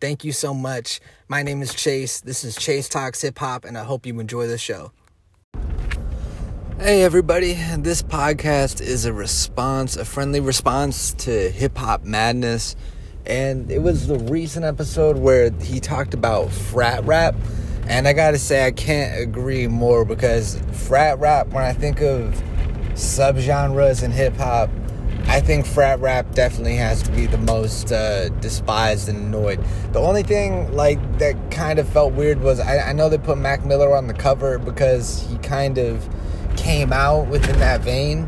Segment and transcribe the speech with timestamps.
[0.00, 1.00] Thank you so much.
[1.26, 2.20] My name is Chase.
[2.20, 4.92] This is Chase Talks Hip Hop, and I hope you enjoy the show.
[6.78, 7.54] Hey, everybody.
[7.78, 12.76] This podcast is a response, a friendly response to hip hop madness.
[13.26, 17.34] And it was the recent episode where he talked about frat rap.
[17.88, 22.40] And I gotta say, I can't agree more because frat rap, when I think of
[22.92, 24.70] subgenres in hip hop,
[25.28, 29.62] I think frat rap definitely has to be the most uh, despised and annoyed.
[29.92, 33.36] The only thing like that kind of felt weird was I, I, know they put
[33.36, 36.08] Mac Miller on the cover because he kind of
[36.56, 38.26] came out within that vein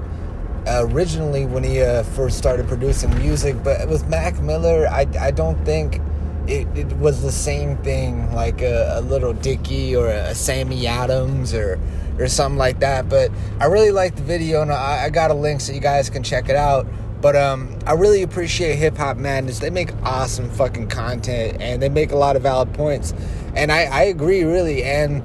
[0.67, 3.57] uh, originally when he uh, first started producing music.
[3.65, 6.03] But with Mac Miller, I, I don't think
[6.51, 11.55] it, it was the same thing like a, a Lil Dicky or a Sammy Adams
[11.55, 11.79] or
[12.19, 13.09] or something like that.
[13.09, 16.11] But I really like the video, and I, I got a link so you guys
[16.11, 16.87] can check it out.
[17.21, 19.59] But um, I really appreciate Hip Hop Madness.
[19.59, 23.15] They make awesome fucking content, and they make a lot of valid points.
[23.55, 24.83] And I, I agree, really.
[24.83, 25.23] And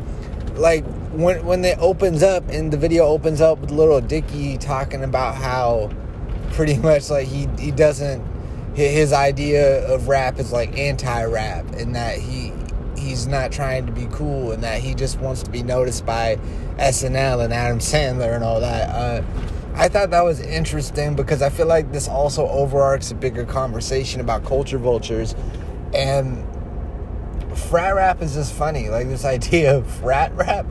[0.57, 5.03] like when when it opens up, and the video opens up with Lil Dicky talking
[5.03, 5.89] about how
[6.51, 8.34] pretty much like he he doesn't
[8.75, 12.51] his idea of rap is like anti-rap, and that he
[12.97, 16.37] he's not trying to be cool and that he just wants to be noticed by
[16.77, 18.89] SNL and Adam Sandler and all that.
[18.89, 19.23] Uh,
[19.75, 24.21] I thought that was interesting because I feel like this also overarches a bigger conversation
[24.21, 25.35] about culture vultures
[25.93, 26.45] and
[27.55, 28.89] frat rap is just funny.
[28.89, 30.65] Like this idea of frat rap,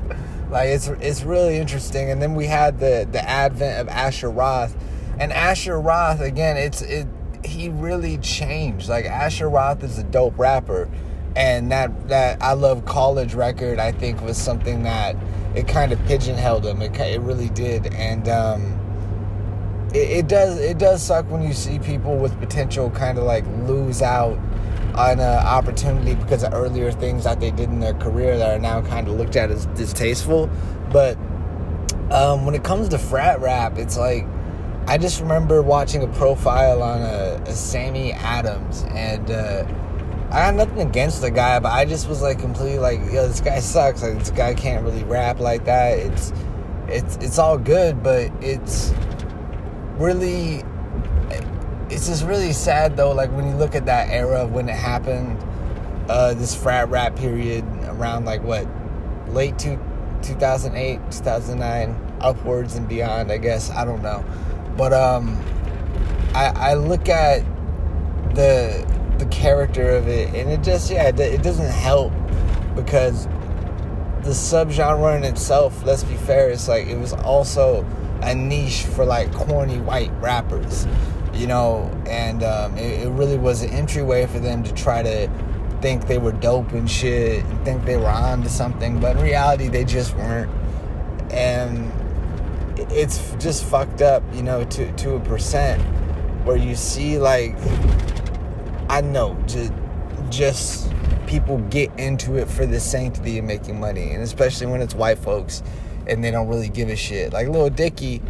[0.50, 2.11] like it's it's really interesting.
[2.11, 4.77] And then we had the the advent of Asher Roth,
[5.18, 6.56] and Asher Roth again.
[6.56, 7.06] It's it
[7.55, 8.89] he really changed.
[8.89, 10.91] Like Asher Roth is a dope rapper
[11.37, 15.17] and that that I love college record I think was something that
[15.55, 18.81] it kind of pigeonholed him it, it really did and um,
[19.92, 24.03] it, does it does suck when you see people with potential kind of like lose
[24.03, 24.39] out
[24.95, 28.61] on an opportunity because of earlier things that they did in their career that are
[28.61, 30.48] now kind of looked at as distasteful
[30.92, 31.17] but
[32.13, 34.25] um, when it comes to frat rap it's like
[34.86, 39.64] I just remember watching a profile on a, a Sammy Adams and uh,
[40.30, 43.40] I got nothing against the guy, but I just was like completely like, yo, this
[43.40, 44.02] guy sucks.
[44.02, 45.98] Like this guy can't really rap like that.
[45.98, 46.33] It's
[46.89, 48.92] it's it's all good, but it's
[49.96, 50.64] really
[51.90, 53.12] it's just really sad though.
[53.12, 55.39] Like when you look at that era of when it happened,
[56.08, 58.67] uh, this frat rap period around like what
[59.28, 59.78] late two,
[60.23, 63.30] 2008, 2009, upwards and beyond.
[63.30, 64.24] I guess I don't know,
[64.77, 65.40] but um,
[66.35, 67.45] I I look at
[68.35, 68.85] the
[69.18, 72.12] the character of it, and it just yeah, it doesn't help
[72.74, 73.27] because
[74.23, 75.85] the subgenre in itself.
[75.85, 77.86] Let's be fair, it's like it was also
[78.23, 80.86] a niche for like corny white rappers,
[81.35, 85.30] you know, and um, it, it really was an entryway for them to try to
[85.80, 89.23] think they were dope and shit, and think they were on to something, but in
[89.23, 90.51] reality, they just weren't,
[91.30, 91.92] and
[92.77, 95.83] it's just fucked up, you know, to to a percent
[96.45, 97.57] where you see like
[98.89, 99.73] I know just
[100.30, 100.92] just
[101.27, 105.18] people get into it for the sanctity of making money, and especially when it's white
[105.18, 105.62] folks
[106.07, 107.33] and they don't really give a shit.
[107.33, 108.20] Like Lil Dicky,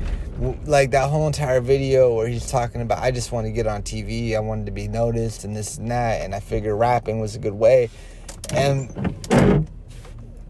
[0.65, 3.83] like that whole entire video where he's talking about, I just want to get on
[3.83, 7.35] TV, I wanted to be noticed, and this and that, and I figured rapping was
[7.35, 7.91] a good way,
[8.53, 8.89] and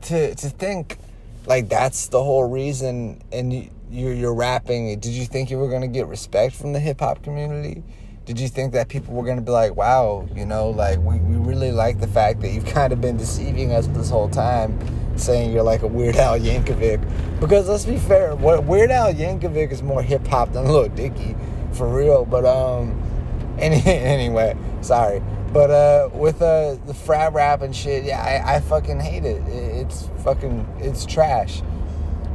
[0.03, 0.99] to to think
[1.47, 4.99] like that's the whole reason, and you, you're, you're rapping.
[4.99, 7.83] Did you think you were gonna get respect from the hip hop community?
[8.25, 11.19] did you think that people were going to be like, wow, you know, like we,
[11.19, 14.79] we really like the fact that you've kind of been deceiving us this whole time,
[15.17, 17.41] saying you're like a Weird Al Yankovic?
[17.41, 21.37] Because let's be fair, Weird Al Yankovic is more hip hop than Lil Dicky,
[21.73, 22.25] for real.
[22.25, 23.01] But um,
[23.59, 25.23] any, anyway, sorry.
[25.53, 29.41] But uh, with uh, the frat rap and shit, yeah, I, I fucking hate it.
[29.47, 31.63] It's fucking, it's trash.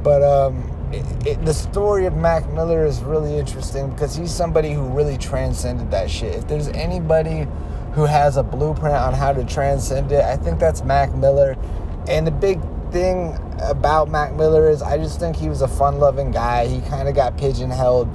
[0.03, 4.83] But um, it, the story of Mac Miller is really interesting because he's somebody who
[4.83, 6.35] really transcended that shit.
[6.35, 7.47] If there's anybody
[7.93, 11.57] who has a blueprint on how to transcend it, I think that's Mac Miller.
[12.07, 12.59] And the big
[12.91, 16.67] thing about Mac Miller is I just think he was a fun loving guy.
[16.67, 18.09] He kind of got pigeonholed.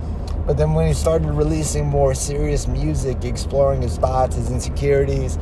[0.47, 5.39] But then when he started releasing more serious music, exploring his thoughts, his insecurities,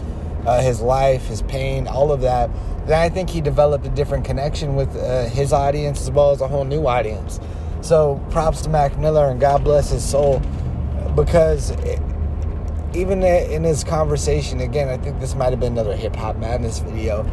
[0.46, 2.50] uh, his life, his pain, all of that,
[2.86, 6.40] then I think he developed a different connection with uh, his audience as well as
[6.40, 7.40] a whole new audience.
[7.80, 10.40] So props to Mac Miller and God bless his soul
[11.14, 12.00] because it,
[12.94, 16.80] even in his conversation, again, I think this might have been another Hip Hop Madness
[16.80, 17.24] video.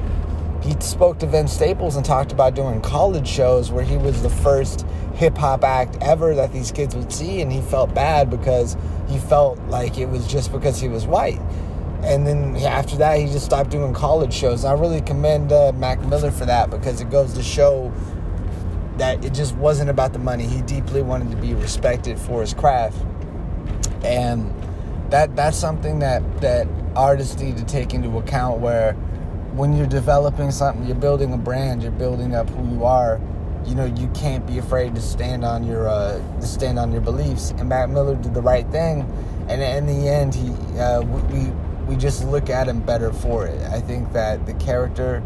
[0.62, 4.30] He spoke to Vince Staples and talked about doing college shows where he was the
[4.30, 4.86] first
[5.16, 8.78] hip hop act ever that these kids would see, and he felt bad because
[9.08, 11.40] he felt like it was just because he was white.
[12.04, 14.64] And then after that, he just stopped doing college shows.
[14.64, 17.92] I really commend uh, Mac Miller for that because it goes to show
[18.98, 20.46] that it just wasn't about the money.
[20.46, 22.98] He deeply wanted to be respected for his craft,
[24.04, 24.54] and
[25.10, 28.60] that that's something that that artists need to take into account.
[28.60, 28.94] Where
[29.54, 33.20] when you're developing something, you're building a brand, you're building up who you are.
[33.66, 37.02] You know, you can't be afraid to stand on your uh, to stand on your
[37.02, 37.52] beliefs.
[37.58, 39.02] And Mac Miller did the right thing,
[39.50, 40.50] and in the end, he
[40.80, 41.52] uh, we
[41.90, 43.60] we just look at him better for it.
[43.64, 45.24] I think that the character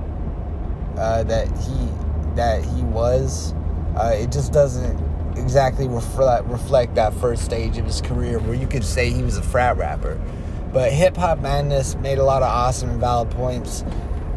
[0.98, 1.89] uh, that he
[2.36, 3.54] that he was,
[3.98, 4.98] uh, it just doesn't
[5.38, 9.38] exactly reflect reflect that first stage of his career where you could say he was
[9.38, 10.21] a frat rapper.
[10.71, 13.83] But Hip Hop Madness made a lot of awesome and valid points.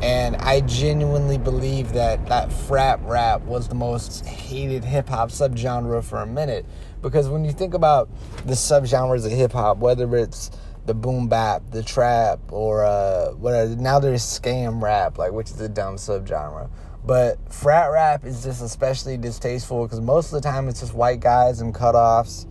[0.03, 6.05] And I genuinely believe that that frat rap was the most hated hip hop subgenre
[6.05, 6.67] for a minute.
[7.01, 8.11] Because when you think about
[8.45, 10.51] the subgenres of hip hop, whether it's
[10.87, 15.61] the boom bap, the trap, or uh, whatever, now there's scam rap, like which is
[15.61, 16.71] a dumb subgenre.
[17.05, 21.21] But frat rap is just especially distasteful because most of the time it's just white
[21.21, 22.47] guys and cutoffs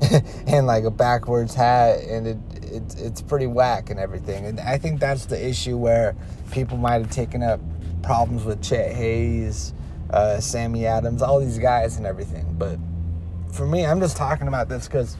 [0.46, 4.46] and like a backwards hat, and it, it it's pretty whack and everything.
[4.46, 6.16] And I think that's the issue where
[6.50, 7.60] people might have taken up
[8.02, 9.74] problems with Chet Haze,
[10.10, 12.54] uh, Sammy Adams, all these guys and everything.
[12.58, 12.78] But
[13.52, 15.16] for me, I'm just talking about this because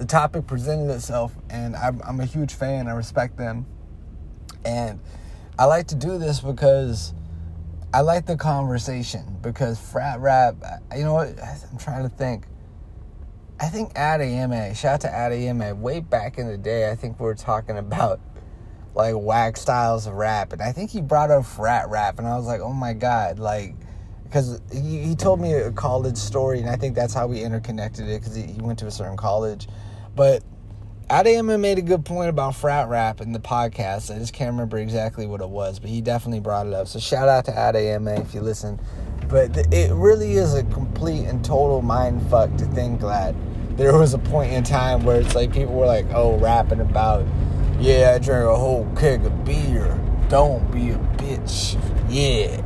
[0.00, 2.88] the topic presented itself, and I'm, I'm a huge fan.
[2.88, 3.66] I respect them,
[4.64, 4.98] and
[5.58, 7.12] I like to do this because
[7.92, 10.56] I like the conversation because frat rap,
[10.96, 11.38] you know what?
[11.38, 12.46] I'm trying to think.
[13.60, 17.26] I think Adeyemi, shout out to Adeyemi, way back in the day, I think we
[17.26, 18.20] were talking about
[18.94, 20.54] like whack styles of rap.
[20.54, 22.18] And I think he brought up frat rap.
[22.18, 23.38] And I was like, oh my God.
[23.38, 23.74] Like,
[24.24, 26.60] because he, he told me a college story.
[26.60, 29.18] And I think that's how we interconnected it because he, he went to a certain
[29.18, 29.68] college.
[30.20, 30.42] But
[31.08, 34.14] Adeyemi made a good point about frat rap in the podcast.
[34.14, 36.88] I just can't remember exactly what it was, but he definitely brought it up.
[36.88, 38.78] So shout out to Adeyemi if you listen.
[39.30, 43.34] But it really is a complete and total mind fuck to think that
[43.78, 47.26] there was a point in time where it's like people were like, oh, rapping about,
[47.78, 49.98] yeah, I drank a whole keg of beer.
[50.28, 51.80] Don't be a bitch.
[52.10, 52.60] Yeah.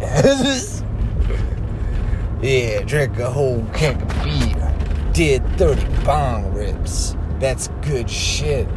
[2.42, 4.76] yeah, drink a whole keg of beer.
[5.12, 8.68] Did 30 bong rips that's good shit.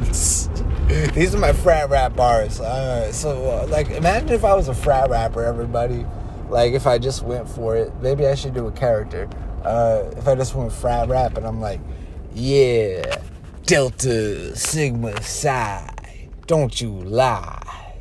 [1.14, 2.60] These are my frat rap bars.
[2.60, 6.06] Uh, so, uh, like, imagine if I was a frat rapper, everybody.
[6.48, 7.92] Like, if I just went for it.
[8.00, 9.28] Maybe I should do a character.
[9.64, 11.80] Uh, if I just went frat rap and I'm like,
[12.34, 13.20] yeah,
[13.64, 17.94] Delta Sigma Psi, don't you lie.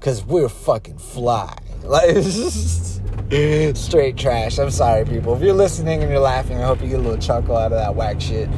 [0.00, 1.56] Cause we're fucking fly.
[1.84, 2.16] Like,
[3.76, 4.58] straight trash.
[4.60, 5.34] I'm sorry, people.
[5.34, 7.78] If you're listening and you're laughing, I hope you get a little chuckle out of
[7.78, 8.48] that whack shit.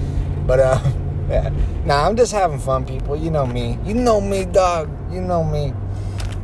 [0.46, 0.80] But uh,
[1.28, 1.50] yeah.
[1.84, 3.16] Nah, I'm just having fun, people.
[3.16, 3.78] You know me.
[3.84, 4.90] You know me, dog.
[5.12, 5.72] You know me.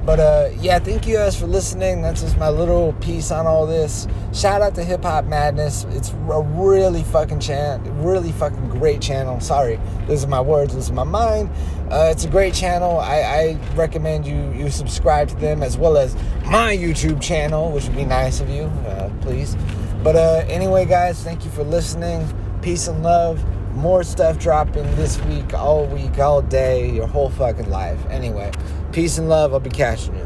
[0.04, 2.00] But uh, yeah, thank you guys for listening.
[2.00, 4.08] That's just my little piece on all this.
[4.32, 5.84] Shout out to Hip Hop Madness.
[5.90, 9.38] It's a really fucking channel, really fucking great channel.
[9.40, 10.74] Sorry, are my words.
[10.74, 11.50] This is my mind.
[11.90, 12.98] Uh, it's a great channel.
[12.98, 17.84] I, I, recommend you you subscribe to them as well as my YouTube channel, which
[17.84, 19.56] would be nice of you, uh, please.
[20.02, 22.26] But uh, anyway, guys, thank you for listening.
[22.62, 27.70] Peace and love more stuff dropping this week, all week, all day, your whole fucking
[27.70, 27.98] life.
[28.10, 28.50] Anyway,
[28.92, 29.52] peace and love.
[29.54, 30.19] I'll be catching you.